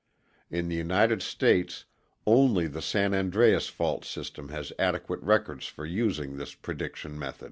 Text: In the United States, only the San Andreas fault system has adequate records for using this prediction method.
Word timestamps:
In 0.49 0.67
the 0.67 0.75
United 0.75 1.21
States, 1.21 1.85
only 2.25 2.65
the 2.65 2.81
San 2.81 3.13
Andreas 3.13 3.67
fault 3.67 4.03
system 4.03 4.49
has 4.49 4.73
adequate 4.79 5.21
records 5.21 5.67
for 5.67 5.85
using 5.85 6.37
this 6.37 6.55
prediction 6.55 7.19
method. 7.19 7.39